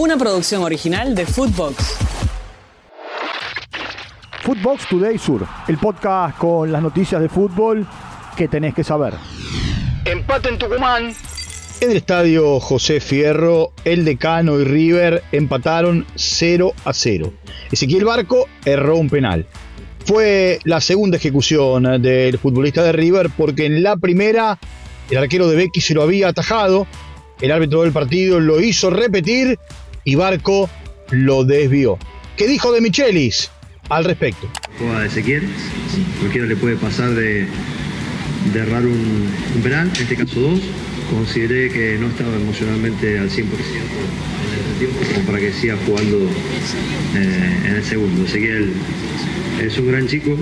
[0.00, 1.98] una producción original de Footbox.
[4.42, 7.86] Footbox Today Sur, el podcast con las noticias de fútbol
[8.34, 9.12] que tenés que saber.
[10.06, 11.14] Empate en Tucumán.
[11.82, 17.34] En el estadio José Fierro, el Decano y River empataron 0 a 0.
[17.70, 19.44] Ezequiel Barco erró un penal.
[20.06, 24.58] Fue la segunda ejecución del futbolista de River porque en la primera
[25.10, 26.86] el arquero de Becky se lo había atajado,
[27.42, 29.58] el árbitro del partido lo hizo repetir
[30.04, 30.68] y Barco
[31.10, 31.98] lo desvió.
[32.36, 33.50] ¿Qué dijo de Michelis
[33.88, 34.48] al respecto?
[34.78, 35.48] Juega de Ezequiel,
[36.20, 37.46] cualquiera le puede pasar de,
[38.52, 40.60] de errar un, un penal, en este caso dos.
[41.10, 46.18] Consideré que no estaba emocionalmente al 100% en el tiempo como para que siga jugando
[47.16, 48.24] eh, en el segundo.
[48.24, 48.72] Ezequiel
[49.60, 50.36] es un gran chico.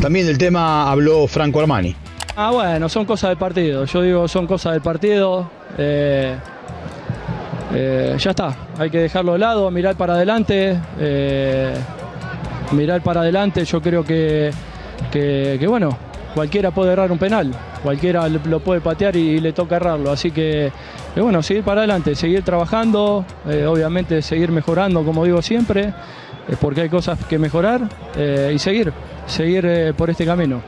[0.00, 1.94] También del tema habló Franco Armani.
[2.34, 3.84] Ah, bueno, son cosas del partido.
[3.84, 5.50] Yo digo, son cosas del partido.
[5.76, 6.34] Eh,
[7.74, 10.78] eh, ya está, hay que dejarlo de lado, mirar para adelante.
[11.00, 11.74] eh,
[12.72, 14.50] mirar para adelante, yo creo que,
[15.10, 15.96] que, bueno,
[16.34, 20.10] cualquiera puede errar un penal, cualquiera lo puede patear y, le toca errarlo.
[20.10, 20.72] Así que,
[21.16, 25.92] bueno, seguir para adelante, seguir trabajando, eh, obviamente seguir mejorando, como digo siempre,
[26.60, 27.82] porque hay cosas que mejorar
[28.52, 28.92] y seguir,
[29.26, 30.62] seguir por este camino.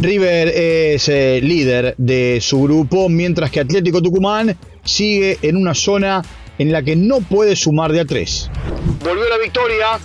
[0.00, 4.56] River es líder de su grupo, mientras que Atlético Tucumán
[4.86, 6.22] sigue en una zona
[6.58, 8.50] en la que no puede sumar de a tres.
[9.04, 9.98] Volvió la victoria.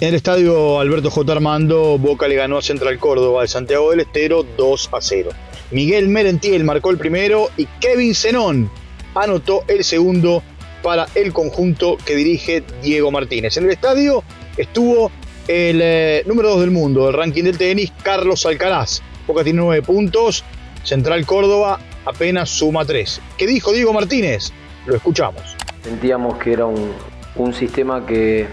[0.00, 1.30] En el estadio Alberto J.
[1.30, 5.30] Armando, Boca le ganó a Central Córdoba de Santiago del Estero 2 a 0.
[5.70, 8.70] Miguel Merentiel marcó el primero y Kevin Zenón
[9.14, 10.42] anotó el segundo
[10.82, 13.56] para el conjunto que dirige Diego Martínez.
[13.58, 14.24] En el estadio
[14.56, 15.10] estuvo
[15.46, 19.02] el eh, número 2 del mundo del ranking del tenis, Carlos Alcaraz.
[19.26, 20.44] Boca tiene 9 puntos,
[20.82, 21.78] Central Córdoba
[22.10, 23.20] apenas suma 3.
[23.38, 24.52] ¿Qué dijo Diego Martínez?
[24.86, 25.56] Lo escuchamos.
[25.82, 26.92] Sentíamos que era un,
[27.36, 28.46] un sistema que,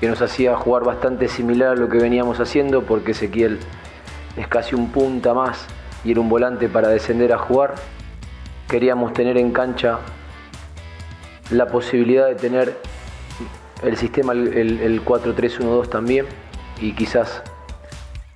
[0.00, 3.58] que nos hacía jugar bastante similar a lo que veníamos haciendo, porque Ezequiel
[4.36, 5.66] es casi un punta más
[6.04, 7.74] y era un volante para descender a jugar.
[8.68, 9.98] Queríamos tener en cancha
[11.50, 12.78] la posibilidad de tener
[13.82, 16.26] el sistema, el, el 4-3-1-2 también,
[16.80, 17.42] y quizás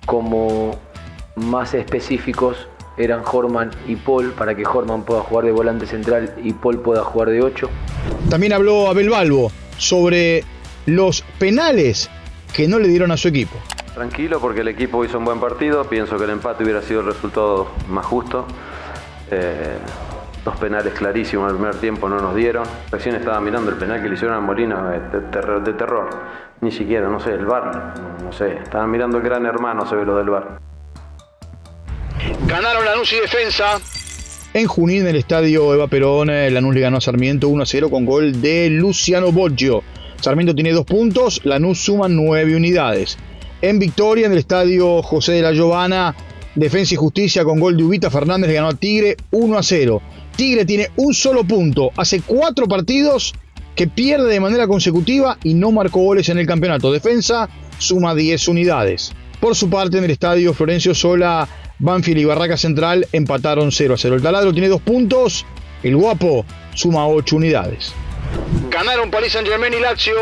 [0.05, 0.77] como
[1.35, 6.53] más específicos eran Horman y Paul, para que Horman pueda jugar de volante central y
[6.53, 7.69] Paul pueda jugar de 8.
[8.29, 10.43] También habló Abel Balbo sobre
[10.85, 12.09] los penales
[12.53, 13.57] que no le dieron a su equipo.
[13.93, 17.07] Tranquilo porque el equipo hizo un buen partido, pienso que el empate hubiera sido el
[17.07, 18.45] resultado más justo.
[19.31, 19.77] Eh,
[20.43, 22.65] dos penales clarísimos en el primer tiempo no nos dieron.
[22.91, 26.09] Recién estaba mirando el penal que le hicieron a Molina de, terror, de terror.
[26.61, 28.57] Ni siquiera, no sé, el bar, no sé.
[28.57, 30.59] Estaban mirando el gran hermano, se ve lo del bar.
[32.55, 33.81] Ganaron Lanús y Defensa.
[34.53, 37.89] En Junín, en el estadio Eva Perón, Lanús le ganó a Sarmiento 1 a 0
[37.89, 39.83] con gol de Luciano Boggio.
[40.21, 43.17] Sarmiento tiene dos puntos, Lanús suma nueve unidades.
[43.61, 46.15] En Victoria, en el estadio José de la Giovana,
[46.55, 50.01] Defensa y Justicia con gol de Ubita Fernández le ganó a Tigre 1 a 0.
[50.37, 53.33] Tigre tiene un solo punto, hace cuatro partidos
[53.75, 56.93] que pierde de manera consecutiva y no marcó goles en el campeonato.
[56.93, 57.49] Defensa
[57.79, 59.11] suma 10 unidades.
[59.41, 61.49] Por su parte, en el estadio Florencio Sola,
[61.79, 64.15] Banfield y Barraca Central empataron 0 a 0.
[64.15, 65.45] El taladro tiene dos puntos,
[65.83, 67.93] el guapo suma 8 unidades.
[68.69, 70.15] Ganaron Paris Saint Germain y Lazio.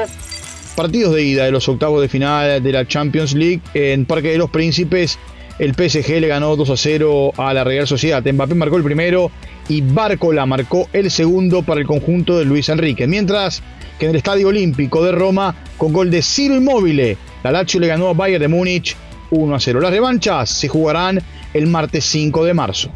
[0.76, 4.38] Partidos de ida de los octavos de final de la Champions League en Parque de
[4.38, 5.20] los Príncipes.
[5.60, 8.24] El PSG le ganó 2 a 0 a la Real Sociedad.
[8.26, 9.30] Mbappé marcó el primero
[9.70, 13.06] y Barcola marcó el segundo para el conjunto de Luis Enrique.
[13.06, 13.62] Mientras
[14.00, 17.88] que en el Estadio Olímpico de Roma, con gol de Ciro Immobile, la Lazio le
[17.88, 18.98] ganó a Bayern de Múnich
[19.34, 19.80] 1 a 0.
[19.82, 21.22] Las revanchas se jugarán
[21.54, 22.90] el martes 5 de marzo.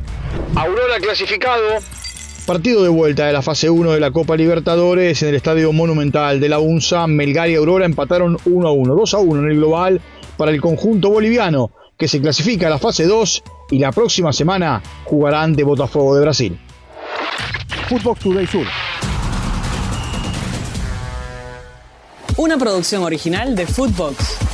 [0.56, 1.64] Aurora clasificado.
[2.46, 6.40] Partido de vuelta de la fase 1 de la Copa Libertadores en el Estadio Monumental
[6.40, 7.08] de la UNSA.
[7.08, 10.02] Melgar y Aurora empataron 1 a 1, 2 a 1 en el global
[10.38, 14.82] para el conjunto boliviano que se clasifica a la fase 2 y la próxima semana
[15.04, 16.60] jugarán de Botafogo de Brasil.
[17.90, 18.66] Footbox Today Sur.
[22.38, 24.47] Una producción original de Footbox.